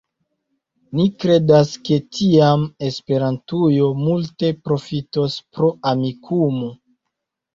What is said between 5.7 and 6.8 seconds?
Amikumu.